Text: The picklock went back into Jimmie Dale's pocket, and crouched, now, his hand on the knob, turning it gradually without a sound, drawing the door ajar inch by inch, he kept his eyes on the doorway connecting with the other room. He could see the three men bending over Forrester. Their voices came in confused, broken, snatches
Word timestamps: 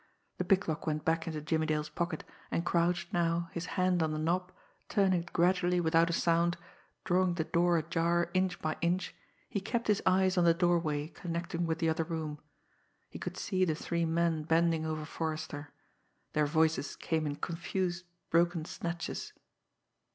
The 0.39 0.43
picklock 0.45 0.87
went 0.87 1.05
back 1.05 1.27
into 1.27 1.39
Jimmie 1.41 1.67
Dale's 1.67 1.87
pocket, 1.91 2.23
and 2.49 2.65
crouched, 2.65 3.13
now, 3.13 3.51
his 3.53 3.67
hand 3.77 4.01
on 4.01 4.11
the 4.13 4.17
knob, 4.17 4.51
turning 4.89 5.21
it 5.21 5.31
gradually 5.31 5.79
without 5.79 6.09
a 6.09 6.13
sound, 6.13 6.57
drawing 7.03 7.35
the 7.35 7.43
door 7.43 7.77
ajar 7.77 8.31
inch 8.33 8.59
by 8.63 8.77
inch, 8.81 9.13
he 9.47 9.61
kept 9.61 9.85
his 9.85 10.01
eyes 10.07 10.39
on 10.39 10.43
the 10.43 10.55
doorway 10.55 11.09
connecting 11.09 11.67
with 11.67 11.77
the 11.77 11.87
other 11.89 12.03
room. 12.03 12.39
He 13.11 13.19
could 13.19 13.37
see 13.37 13.63
the 13.63 13.75
three 13.75 14.05
men 14.05 14.41
bending 14.41 14.87
over 14.87 15.05
Forrester. 15.05 15.71
Their 16.33 16.47
voices 16.47 16.95
came 16.95 17.27
in 17.27 17.35
confused, 17.35 18.05
broken, 18.31 18.65
snatches 18.65 19.33